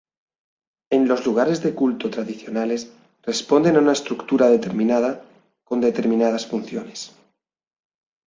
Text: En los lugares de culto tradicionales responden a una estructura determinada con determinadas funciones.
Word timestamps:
En 0.89 1.07
los 1.07 1.23
lugares 1.27 1.61
de 1.61 1.75
culto 1.75 2.09
tradicionales 2.09 2.91
responden 3.21 3.75
a 3.75 3.81
una 3.81 3.91
estructura 3.91 4.49
determinada 4.49 5.23
con 5.63 5.79
determinadas 5.79 6.47
funciones. 6.47 7.11